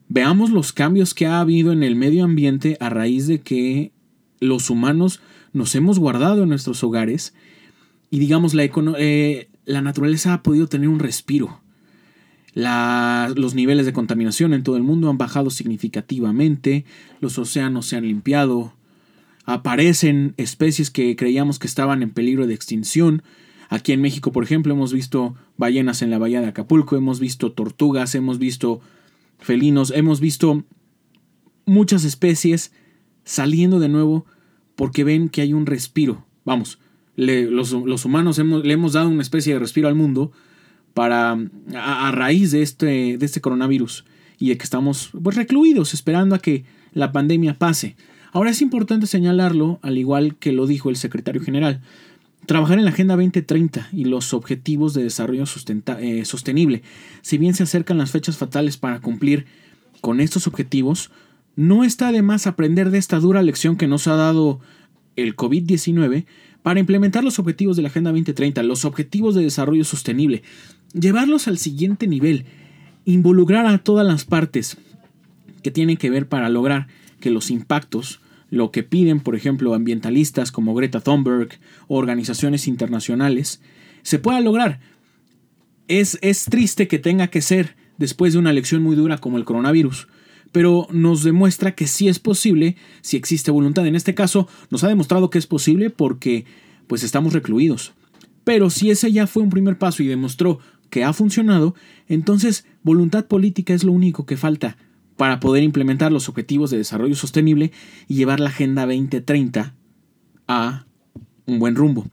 Veamos 0.08 0.50
los 0.50 0.74
cambios 0.74 1.14
que 1.14 1.26
ha 1.26 1.40
habido 1.40 1.72
en 1.72 1.84
el 1.84 1.96
medio 1.96 2.24
ambiente 2.24 2.78
a 2.80 2.90
raíz 2.90 3.28
de 3.28 3.42
que 3.42 3.92
los 4.40 4.70
humanos 4.70 5.22
nos 5.54 5.76
hemos 5.76 6.00
guardado 6.00 6.44
en 6.44 6.50
nuestros 6.50 6.84
hogares 6.84 7.34
y 8.10 8.20
digamos 8.20 8.54
la, 8.54 8.64
eh, 8.98 9.50
la 9.66 9.82
naturaleza 9.82 10.34
ha 10.34 10.44
podido 10.44 10.68
tener 10.68 10.90
un 10.90 11.00
respiro. 11.00 11.62
los 12.54 13.56
niveles 13.56 13.86
de 13.86 13.94
contaminación 13.94 14.54
en 14.54 14.64
todo 14.64 14.76
el 14.76 14.84
mundo 14.84 15.10
han 15.10 15.18
bajado 15.18 15.50
significativamente, 15.50 16.86
los 17.22 17.38
océanos 17.38 17.86
se 17.86 17.96
han 17.96 18.06
limpiado, 18.06 18.74
aparecen 19.46 20.34
especies 20.38 20.92
que 20.92 21.16
creíamos 21.16 21.60
que 21.60 21.68
estaban 21.68 22.04
en 22.04 22.12
peligro 22.12 22.48
de 22.48 22.54
extinción. 22.54 23.24
Aquí 23.70 23.92
en 23.94 24.02
México, 24.02 24.32
por 24.32 24.44
ejemplo, 24.44 24.74
hemos 24.74 24.94
visto 24.94 25.36
ballenas 25.58 26.02
en 26.02 26.10
la 26.10 26.18
bahía 26.18 26.42
de 26.42 26.48
Acapulco, 26.48 26.96
hemos 26.96 27.20
visto 27.20 27.52
tortugas, 27.52 28.16
hemos 28.16 28.38
visto 28.38 28.82
felinos, 29.40 29.92
hemos 29.96 30.20
visto 30.20 30.66
muchas 31.66 32.04
especies 32.04 32.72
saliendo 33.24 33.80
de 33.80 33.90
nuevo 33.90 34.26
porque 34.76 35.04
ven 35.04 35.30
que 35.30 35.42
hay 35.42 35.54
un 35.54 35.66
respiro. 35.66 36.26
Vamos, 36.44 36.80
los, 37.16 37.74
humanos 38.06 38.40
le 38.40 38.74
hemos 38.74 38.94
dado 38.94 39.10
una 39.10 39.22
especie 39.22 39.54
de 39.54 39.60
respiro 39.60 39.88
al 39.88 39.96
mundo 39.96 40.32
para 40.94 41.38
a, 41.76 42.12
raíz 42.12 42.52
de 42.52 42.62
este, 42.62 43.18
de 43.18 43.26
este 43.26 43.42
coronavirus 43.42 44.06
y 44.38 44.50
de 44.50 44.58
que 44.58 44.64
estamos 44.64 45.12
pues, 45.22 45.36
recluidos 45.36 45.94
esperando 45.94 46.36
a 46.36 46.40
que 46.40 46.66
la 46.94 47.12
pandemia 47.12 47.58
pase. 47.58 47.96
Ahora 48.32 48.50
es 48.50 48.62
importante 48.62 49.08
señalarlo, 49.08 49.80
al 49.82 49.98
igual 49.98 50.36
que 50.36 50.54
lo 50.54 50.66
dijo 50.66 50.90
el 50.90 50.96
secretario 50.96 51.42
general, 51.42 51.82
trabajar 52.46 52.78
en 52.78 52.86
la 52.86 52.92
Agenda 52.92 53.16
2030 53.16 53.90
y 53.92 54.06
los 54.06 54.34
objetivos 54.34 54.94
de 54.94 55.04
desarrollo 55.04 55.44
eh, 56.00 56.26
sostenible. 56.26 56.82
Si 57.22 57.38
bien 57.38 57.54
se 57.54 57.64
acercan 57.64 57.98
las 57.98 58.12
fechas 58.12 58.38
fatales 58.38 58.78
para 58.78 59.02
cumplir 59.02 59.46
con 60.00 60.22
estos 60.22 60.48
objetivos, 60.48 61.12
no 61.56 61.84
está 61.84 62.12
de 62.12 62.22
más 62.22 62.48
aprender 62.48 62.90
de 62.90 62.98
esta 62.98 63.20
dura 63.20 63.42
lección 63.42 63.76
que 63.76 63.88
nos 63.88 64.08
ha 64.08 64.16
dado 64.16 64.62
el 65.18 65.36
COVID-19 65.36 66.26
para 66.64 66.80
implementar 66.80 67.24
los 67.24 67.38
objetivos 67.38 67.76
de 67.76 67.82
la 67.82 67.90
Agenda 67.90 68.12
2030, 68.12 68.64
los 68.64 68.86
objetivos 68.86 69.36
de 69.36 69.44
desarrollo 69.44 69.84
sostenible, 69.84 70.44
llevarlos 70.94 71.48
al 71.50 71.58
siguiente 71.58 72.08
nivel, 72.08 72.46
involucrar 73.04 73.66
a 73.66 73.80
todas 73.80 74.08
las 74.08 74.24
partes 74.24 74.78
que 75.64 75.72
tienen 75.72 75.98
que 75.98 76.10
ver 76.10 76.28
para 76.28 76.50
lograr 76.50 76.88
que 77.22 77.32
los 77.32 77.50
impactos, 77.50 78.20
lo 78.50 78.72
que 78.72 78.84
piden, 78.84 79.22
por 79.22 79.38
ejemplo, 79.38 79.74
ambientalistas 79.74 80.52
como 80.52 80.76
Greta 80.76 81.00
Thunberg 81.00 81.58
o 81.88 81.98
organizaciones 81.98 82.68
internacionales, 82.68 83.62
se 84.02 84.20
pueda 84.20 84.42
lograr. 84.42 84.82
Es, 85.88 86.20
es 86.22 86.46
triste 86.46 86.90
que 86.90 87.00
tenga 87.00 87.28
que 87.28 87.42
ser 87.42 87.78
después 87.98 88.34
de 88.34 88.40
una 88.40 88.52
lección 88.52 88.84
muy 88.84 88.98
dura 88.98 89.20
como 89.20 89.38
el 89.38 89.46
coronavirus, 89.46 90.10
pero 90.52 90.88
nos 90.92 91.24
demuestra 91.24 91.76
que 91.76 91.88
sí 91.88 92.10
es 92.10 92.20
posible 92.20 92.76
si 93.02 93.16
existe 93.16 93.52
voluntad. 93.52 93.88
En 93.88 93.96
este 93.96 94.14
caso, 94.14 94.50
nos 94.70 94.84
ha 94.84 94.90
demostrado 94.90 95.30
que 95.30 95.38
es 95.38 95.48
posible 95.48 95.90
porque 95.90 96.46
pues 96.88 97.04
estamos 97.04 97.32
recluidos. 97.32 97.94
Pero 98.44 98.70
si 98.70 98.90
ese 98.90 99.12
ya 99.12 99.28
fue 99.28 99.44
un 99.44 99.50
primer 99.50 99.78
paso 99.78 100.04
y 100.04 100.08
demostró 100.08 100.60
que 100.90 101.06
ha 101.06 101.14
funcionado, 101.14 101.74
entonces 102.10 102.66
voluntad 102.84 103.28
política 103.28 103.74
es 103.74 103.84
lo 103.84 103.94
único 103.94 104.26
que 104.26 104.36
falta 104.36 104.78
para 105.22 105.40
poder 105.40 105.62
implementar 105.62 106.12
los 106.12 106.30
objetivos 106.30 106.72
de 106.72 106.80
desarrollo 106.80 107.14
sostenible 107.14 107.72
y 108.08 108.16
llevar 108.16 108.40
la 108.40 108.50
Agenda 108.50 108.88
2030 108.88 109.76
a 110.48 110.86
un 111.46 111.60
buen 111.60 111.76
rumbo. 111.76 112.08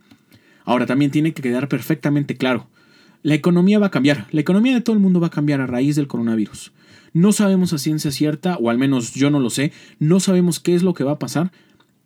Ahora 0.66 0.84
también 0.84 1.10
tiene 1.10 1.32
que 1.32 1.40
quedar 1.40 1.68
perfectamente 1.70 2.36
claro, 2.36 2.68
la 3.22 3.32
economía 3.32 3.78
va 3.78 3.86
a 3.86 3.90
cambiar, 3.90 4.26
la 4.30 4.42
economía 4.42 4.74
de 4.74 4.82
todo 4.82 4.94
el 4.94 5.00
mundo 5.00 5.20
va 5.20 5.28
a 5.28 5.30
cambiar 5.30 5.62
a 5.62 5.66
raíz 5.66 5.96
del 5.96 6.06
coronavirus. 6.06 6.72
No 7.14 7.32
sabemos 7.32 7.72
a 7.72 7.78
ciencia 7.78 8.10
cierta, 8.10 8.58
o 8.58 8.68
al 8.68 8.76
menos 8.76 9.14
yo 9.14 9.30
no 9.30 9.40
lo 9.40 9.48
sé, 9.48 9.72
no 9.98 10.20
sabemos 10.20 10.60
qué 10.60 10.74
es 10.74 10.82
lo 10.82 10.92
que 10.92 11.04
va 11.04 11.12
a 11.12 11.18
pasar, 11.18 11.50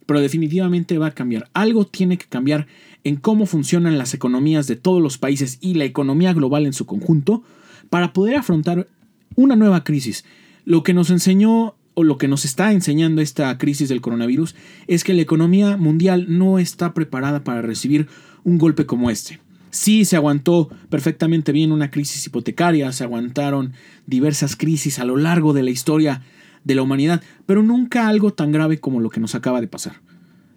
pero 0.06 0.20
definitivamente 0.20 0.98
va 0.98 1.08
a 1.08 1.14
cambiar. 1.14 1.50
Algo 1.52 1.84
tiene 1.84 2.16
que 2.16 2.26
cambiar 2.26 2.68
en 3.02 3.16
cómo 3.16 3.46
funcionan 3.46 3.98
las 3.98 4.14
economías 4.14 4.68
de 4.68 4.76
todos 4.76 5.02
los 5.02 5.18
países 5.18 5.58
y 5.60 5.74
la 5.74 5.84
economía 5.84 6.32
global 6.32 6.64
en 6.64 6.74
su 6.74 6.86
conjunto 6.86 7.42
para 7.90 8.12
poder 8.12 8.36
afrontar 8.36 8.86
una 9.34 9.56
nueva 9.56 9.82
crisis. 9.82 10.24
Lo 10.64 10.82
que 10.82 10.94
nos 10.94 11.10
enseñó 11.10 11.74
o 11.94 12.04
lo 12.04 12.18
que 12.18 12.28
nos 12.28 12.44
está 12.44 12.72
enseñando 12.72 13.20
esta 13.20 13.56
crisis 13.58 13.88
del 13.88 14.00
coronavirus 14.00 14.54
es 14.86 15.04
que 15.04 15.14
la 15.14 15.22
economía 15.22 15.76
mundial 15.76 16.26
no 16.28 16.58
está 16.58 16.94
preparada 16.94 17.44
para 17.44 17.62
recibir 17.62 18.08
un 18.44 18.58
golpe 18.58 18.86
como 18.86 19.10
este. 19.10 19.40
Sí, 19.70 20.04
se 20.04 20.16
aguantó 20.16 20.68
perfectamente 20.90 21.52
bien 21.52 21.72
una 21.72 21.90
crisis 21.90 22.26
hipotecaria, 22.26 22.92
se 22.92 23.04
aguantaron 23.04 23.72
diversas 24.06 24.56
crisis 24.56 24.98
a 24.98 25.04
lo 25.04 25.16
largo 25.16 25.52
de 25.52 25.62
la 25.62 25.70
historia 25.70 26.22
de 26.64 26.74
la 26.74 26.82
humanidad, 26.82 27.22
pero 27.46 27.62
nunca 27.62 28.08
algo 28.08 28.32
tan 28.32 28.52
grave 28.52 28.78
como 28.78 29.00
lo 29.00 29.10
que 29.10 29.20
nos 29.20 29.34
acaba 29.34 29.60
de 29.60 29.68
pasar. 29.68 30.00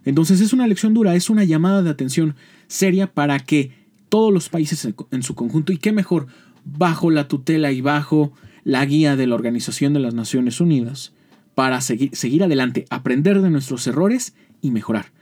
Entonces 0.04 0.40
es 0.40 0.52
una 0.52 0.66
lección 0.66 0.94
dura, 0.94 1.14
es 1.14 1.30
una 1.30 1.44
llamada 1.44 1.82
de 1.82 1.90
atención 1.90 2.36
seria 2.68 3.12
para 3.12 3.40
que 3.40 3.72
todos 4.08 4.32
los 4.32 4.48
países 4.48 4.86
en 5.10 5.22
su 5.22 5.34
conjunto, 5.34 5.72
y 5.72 5.78
qué 5.78 5.92
mejor, 5.92 6.28
bajo 6.64 7.10
la 7.10 7.26
tutela 7.26 7.72
y 7.72 7.80
bajo 7.80 8.32
la 8.66 8.84
guía 8.84 9.14
de 9.14 9.28
la 9.28 9.36
Organización 9.36 9.92
de 9.92 10.00
las 10.00 10.12
Naciones 10.12 10.60
Unidas, 10.60 11.12
para 11.54 11.80
seguir, 11.80 12.16
seguir 12.16 12.42
adelante, 12.42 12.84
aprender 12.90 13.40
de 13.40 13.48
nuestros 13.48 13.86
errores 13.86 14.34
y 14.60 14.72
mejorar. 14.72 15.12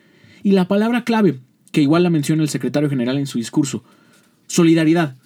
Y 0.42 0.52
la 0.52 0.66
palabra 0.66 1.04
clave 1.04 1.40
que 1.70 1.82
igual 1.82 2.04
la 2.04 2.08
menciona 2.08 2.42
el 2.42 2.48
secretario 2.48 2.88
general 2.88 3.18
en 3.18 3.26
su 3.26 3.36
discurso. 3.36 3.84
Solidaridad. 4.46 5.16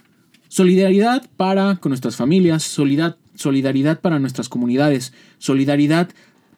Solidaridad 0.49 1.31
para 1.37 1.77
con 1.77 1.91
nuestras 1.91 2.17
familias, 2.17 2.65
solidaridad 2.65 4.01
para 4.01 4.19
nuestras 4.19 4.49
comunidades, 4.49 5.13
solidaridad 5.39 6.11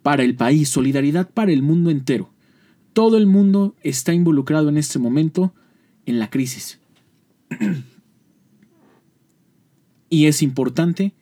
para 0.02 0.22
el 0.22 0.36
país, 0.36 0.70
solidaridad 0.70 1.28
para 1.28 1.52
el 1.52 1.60
mundo 1.60 1.90
entero. 1.90 2.30
Todo 2.94 3.18
el 3.18 3.26
mundo 3.26 3.74
está 3.82 4.14
involucrado 4.14 4.70
en 4.70 4.78
este 4.78 4.98
momento 4.98 5.52
en 6.06 6.20
la 6.20 6.30
crisis. 6.30 6.78
y 10.08 10.24
es 10.24 10.40
importante 10.40 11.12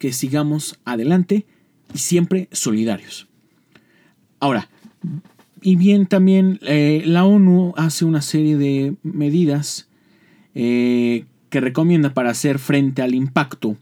que 0.00 0.14
sigamos 0.14 0.80
adelante 0.86 1.44
y 1.94 1.98
siempre 1.98 2.48
solidarios. 2.50 3.28
Ahora, 4.40 4.70
y 5.60 5.76
bien, 5.76 6.06
también 6.06 6.58
eh, 6.62 7.02
la 7.04 7.26
ONU 7.26 7.74
hace 7.76 8.06
una 8.06 8.22
serie 8.22 8.56
de 8.56 8.94
medidas 9.02 9.88
eh, 10.54 11.26
que 11.50 11.60
recomienda 11.60 12.14
para 12.14 12.30
hacer 12.30 12.58
frente 12.58 13.02
al 13.02 13.14
impacto, 13.14 13.76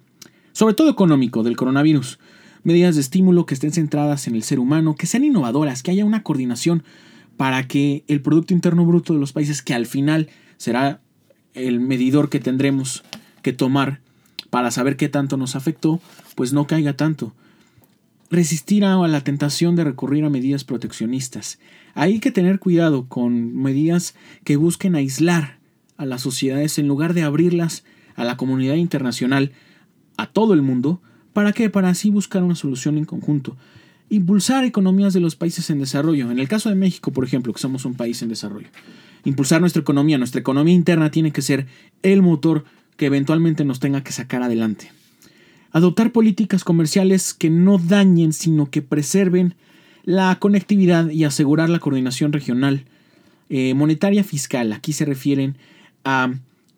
sobre 0.52 0.74
todo 0.74 0.90
económico, 0.90 1.44
del 1.44 1.56
coronavirus. 1.56 2.18
Medidas 2.64 2.96
de 2.96 3.00
estímulo 3.00 3.46
que 3.46 3.54
estén 3.54 3.70
centradas 3.70 4.26
en 4.26 4.34
el 4.34 4.42
ser 4.42 4.58
humano, 4.58 4.96
que 4.96 5.06
sean 5.06 5.22
innovadoras, 5.22 5.84
que 5.84 5.92
haya 5.92 6.04
una 6.04 6.24
coordinación 6.24 6.82
para 7.36 7.68
que 7.68 8.02
el 8.08 8.20
Producto 8.20 8.52
Interno 8.54 8.84
Bruto 8.84 9.14
de 9.14 9.20
los 9.20 9.32
países, 9.32 9.62
que 9.62 9.74
al 9.74 9.86
final 9.86 10.28
será 10.56 11.00
el 11.54 11.78
medidor 11.78 12.28
que 12.28 12.40
tendremos 12.40 13.04
que 13.42 13.52
tomar 13.52 14.00
para 14.50 14.70
saber 14.70 14.96
qué 14.96 15.08
tanto 15.08 15.36
nos 15.36 15.56
afectó, 15.56 16.00
pues 16.34 16.52
no 16.52 16.66
caiga 16.66 16.94
tanto 16.94 17.34
resistir 18.30 18.84
a 18.84 18.96
la 19.08 19.22
tentación 19.22 19.76
de 19.76 19.84
recurrir 19.84 20.24
a 20.24 20.30
medidas 20.30 20.64
proteccionistas. 20.64 21.58
Hay 21.94 22.20
que 22.20 22.30
tener 22.30 22.58
cuidado 22.58 23.06
con 23.08 23.56
medidas 23.56 24.14
que 24.44 24.56
busquen 24.56 24.94
aislar 24.94 25.58
a 25.96 26.06
las 26.06 26.22
sociedades 26.22 26.78
en 26.78 26.88
lugar 26.88 27.14
de 27.14 27.22
abrirlas 27.22 27.84
a 28.16 28.24
la 28.24 28.36
comunidad 28.36 28.74
internacional, 28.74 29.52
a 30.16 30.26
todo 30.26 30.54
el 30.54 30.62
mundo, 30.62 31.00
¿para 31.32 31.52
qué? 31.52 31.70
Para 31.70 31.90
así 31.90 32.10
buscar 32.10 32.42
una 32.42 32.54
solución 32.54 32.98
en 32.98 33.04
conjunto. 33.04 33.56
Impulsar 34.10 34.64
economías 34.64 35.12
de 35.12 35.20
los 35.20 35.36
países 35.36 35.70
en 35.70 35.78
desarrollo. 35.78 36.30
En 36.30 36.38
el 36.38 36.48
caso 36.48 36.68
de 36.68 36.74
México, 36.74 37.12
por 37.12 37.24
ejemplo, 37.24 37.52
que 37.52 37.60
somos 37.60 37.84
un 37.84 37.94
país 37.94 38.22
en 38.22 38.28
desarrollo. 38.28 38.68
Impulsar 39.24 39.60
nuestra 39.60 39.82
economía. 39.82 40.18
Nuestra 40.18 40.40
economía 40.40 40.74
interna 40.74 41.10
tiene 41.10 41.30
que 41.30 41.42
ser 41.42 41.66
el 42.02 42.22
motor 42.22 42.64
que 42.98 43.06
eventualmente 43.06 43.64
nos 43.64 43.80
tenga 43.80 44.02
que 44.02 44.12
sacar 44.12 44.42
adelante. 44.42 44.90
Adoptar 45.70 46.12
políticas 46.12 46.64
comerciales 46.64 47.32
que 47.32 47.48
no 47.48 47.78
dañen, 47.78 48.32
sino 48.32 48.70
que 48.70 48.82
preserven 48.82 49.54
la 50.04 50.36
conectividad 50.40 51.08
y 51.08 51.24
asegurar 51.24 51.70
la 51.70 51.78
coordinación 51.78 52.32
regional. 52.32 52.84
Eh, 53.50 53.72
monetaria 53.74 54.24
fiscal, 54.24 54.72
aquí 54.72 54.92
se 54.92 55.04
refieren 55.04 55.56
a 56.04 56.34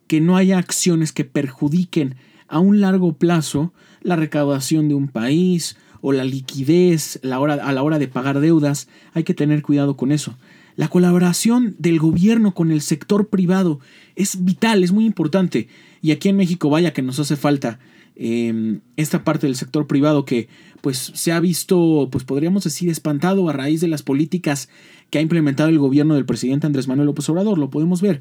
que 0.07 0.21
no 0.21 0.37
haya 0.37 0.59
acciones 0.59 1.13
que 1.13 1.25
perjudiquen 1.25 2.17
a 2.49 2.59
un 2.59 2.81
largo 2.81 3.15
plazo 3.15 3.73
la 4.03 4.17
recaudación 4.17 4.89
de 4.89 4.95
un 4.95 5.09
país 5.09 5.77
o 6.03 6.13
la 6.13 6.25
liquidez 6.25 7.19
a 7.23 7.73
la 7.73 7.83
hora 7.83 7.99
de 7.99 8.09
pagar 8.09 8.41
deudas. 8.41 8.89
Hay 9.15 9.25
que 9.25 9.35
tener 9.35 9.63
cuidado 9.63 9.97
con 9.97 10.13
eso. 10.13 10.37
La 10.81 10.89
colaboración 10.89 11.77
del 11.79 11.99
gobierno 11.99 12.55
con 12.55 12.71
el 12.71 12.81
sector 12.81 13.29
privado 13.29 13.81
es 14.17 14.47
vital, 14.47 14.83
es 14.83 14.93
muy 14.93 15.05
importante. 15.05 15.69
Y 16.01 16.11
aquí 16.11 16.31
en 16.31 16.39
México, 16.39 16.71
vaya 16.71 16.95
que 16.95 17.03
nos 17.03 17.21
hace 17.21 17.37
falta 17.37 17.79
em, 18.17 18.81
esta 18.97 19.23
parte 19.23 19.47
del 19.47 19.57
sector 19.57 19.87
privado 19.87 20.25
que 20.25 20.49
pues 20.81 21.13
se 21.15 21.33
ha 21.33 21.41
visto, 21.41 22.09
pues 22.11 22.25
podríamos 22.25 22.65
decir, 22.65 22.89
espantado 22.89 23.51
a 23.51 23.53
raíz 23.53 23.83
de 23.83 23.89
las 23.89 24.03
políticas 24.03 24.71
que 25.11 25.19
ha 25.19 25.21
implementado 25.21 25.69
el 25.69 25.79
gobierno 25.79 26.15
del 26.15 26.25
presidente 26.25 26.67
Andrés 26.67 26.89
Manuel 26.89 27.09
López 27.09 27.29
Obrador. 27.29 27.59
Lo 27.59 27.69
podemos 27.69 28.01
ver. 28.01 28.21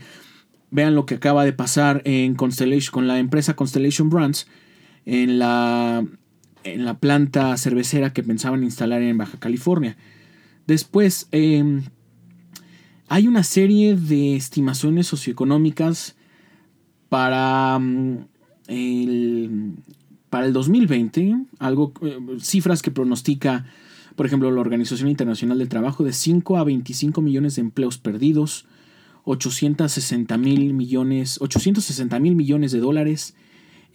Vean 0.70 0.96
lo 0.96 1.06
que 1.06 1.16
acaba 1.16 1.46
de 1.46 1.54
pasar 1.54 2.02
en 2.04 2.36
Constellation, 2.36 2.92
con 2.92 3.08
la 3.08 3.20
empresa 3.20 3.56
Constellation 3.56 4.10
Brands 4.10 4.48
en 5.06 5.40
la, 5.40 6.06
en 6.66 6.84
la 6.84 6.98
planta 6.98 7.56
cervecera 7.56 8.12
que 8.12 8.22
pensaban 8.22 8.66
instalar 8.66 9.02
en 9.02 9.18
Baja 9.18 9.40
California. 9.40 9.96
Después, 10.68 11.30
em, 11.32 11.84
hay 13.10 13.28
una 13.28 13.44
serie 13.44 13.96
de 13.96 14.36
estimaciones 14.36 15.08
socioeconómicas 15.08 16.16
para 17.10 17.78
mm, 17.80 18.18
el, 18.68 19.74
para 20.30 20.46
el 20.46 20.54
2020, 20.54 21.36
algo, 21.58 21.92
eh, 22.04 22.20
cifras 22.40 22.84
que 22.84 22.92
pronostica, 22.92 23.66
por 24.16 24.28
ejemplo, 24.28 24.52
la 24.52 24.62
Organización 24.62 25.10
Internacional 25.10 25.58
del 25.58 25.70
Trabajo, 25.70 26.04
de 26.04 26.14
5 26.14 26.58
a 26.58 26.64
25 26.64 27.22
millones 27.22 27.56
de 27.56 27.62
empleos 27.62 27.98
perdidos, 27.98 28.68
860 29.24 30.38
mil 30.38 30.74
millones, 30.76 31.42
860 31.42 32.20
mil 32.20 32.36
millones 32.36 32.72
de 32.72 32.80
dólares 32.80 33.36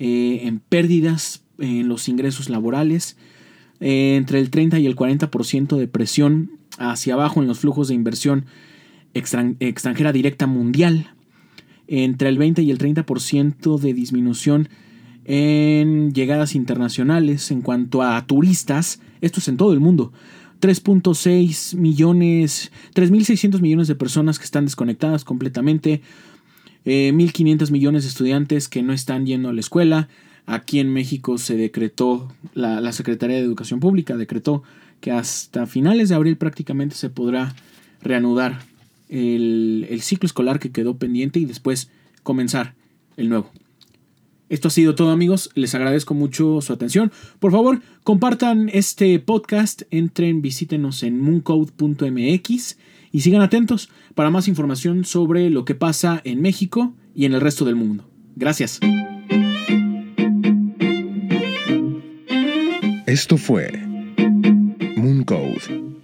eh, 0.01 0.41
en 0.43 0.59
pérdidas 0.59 1.45
en 1.59 1.87
los 1.87 2.09
ingresos 2.09 2.51
laborales, 2.51 3.17
eh, 3.79 4.17
entre 4.17 4.41
el 4.41 4.51
30 4.51 4.81
y 4.81 4.87
el 4.87 4.97
40% 4.97 5.77
de 5.77 5.87
presión 5.87 6.51
hacia 6.79 7.15
abajo 7.15 7.41
en 7.41 7.47
los 7.47 7.61
flujos 7.61 7.87
de 7.87 7.95
inversión 7.95 8.47
extranjera 9.15 10.13
directa 10.13 10.47
mundial, 10.47 11.11
entre 11.87 12.29
el 12.29 12.39
20 12.39 12.63
y 12.63 12.71
el 12.71 12.79
30% 12.79 13.79
de 13.79 13.95
disminución 13.95 14.69
en 15.25 16.13
llegadas 16.13 16.55
internacionales 16.55 17.51
en 17.51 17.63
cuanto 17.63 18.03
a 18.03 18.27
turistas, 18.27 19.01
esto 19.21 19.41
es 19.41 19.49
en 19.49 19.57
todo 19.57 19.73
el 19.73 19.81
mundo. 19.81 20.13
3.6 20.61 21.77
millones, 21.77 22.73
3.600 22.95 23.61
millones 23.61 23.89
de 23.89 23.95
personas 23.95 24.39
que 24.39 24.45
están 24.45 24.65
desconectadas 24.65 25.25
completamente, 25.25 26.01
1.500 26.85 27.69
eh, 27.69 27.73
millones 27.73 28.03
de 28.05 28.09
estudiantes 28.09 28.69
que 28.69 28.83
no 28.83 28.93
están 28.93 29.27
yendo 29.27 29.49
a 29.49 29.53
la 29.53 29.61
escuela. 29.61 30.09
Aquí 30.47 30.79
en 30.79 30.93
México 30.93 31.39
se 31.39 31.57
decretó, 31.57 32.33
la, 32.55 32.93
Secretaría 32.93 33.37
de 33.37 33.43
Educación 33.43 33.81
Pública 33.81 34.17
decretó 34.17 34.63
que 35.01 35.11
hasta 35.11 35.67
finales 35.67 36.11
de 36.11 36.15
abril 36.15 36.37
prácticamente 36.37 36.97
se 36.97 37.11
podrá 37.11 37.55
reanudar 38.03 38.61
el, 39.15 40.01
ciclo 40.03 40.27
escolar 40.27 40.59
que 40.59 40.73
quedó 40.73 40.97
pendiente 40.99 41.39
y 41.39 41.45
después 41.45 41.91
comenzar 42.23 42.75
el 43.17 43.29
nuevo. 43.29 43.51
Esto 44.49 44.69
ha 44.69 44.71
sido 44.71 44.95
todo 44.95 45.11
amigos, 45.11 45.51
les 45.55 45.75
agradezco 45.75 46.15
mucho 46.15 46.61
su 46.61 46.73
atención. 46.73 47.11
Por 47.41 47.53
favor, 47.53 47.81
compartan 48.03 48.69
este 48.73 49.19
podcast, 49.19 49.83
entren, 49.91 50.43
visítenos 50.43 51.03
en 51.03 51.19
mooncode.mx 51.19 52.79
y 53.11 53.21
sigan 53.21 53.43
atentos 53.43 53.89
para 54.15 54.31
más 54.31 54.49
información 54.49 55.05
sobre 55.05 55.49
lo 55.49 55.65
que 55.65 55.75
pasa 55.75 56.21
en 56.25 56.43
México 56.43 56.95
y 57.15 57.25
en 57.25 57.35
el 57.35 57.41
resto 57.41 57.65
del 57.65 57.77
mundo. 57.77 58.09
Gracias. 58.37 58.81
Esto 63.07 63.37
fue 63.37 63.71
Mooncode. 64.97 66.04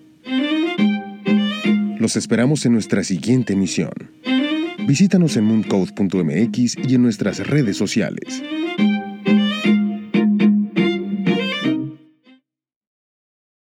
Los 2.00 2.16
esperamos 2.16 2.64
en 2.64 2.72
nuestra 2.72 3.04
siguiente 3.04 3.52
emisión. 3.52 3.92
Visítanos 4.86 5.36
en 5.36 5.44
mooncode.mx 5.44 6.76
y 6.88 6.94
en 6.94 7.02
nuestras 7.02 7.46
redes 7.46 7.76
sociales. 7.76 8.42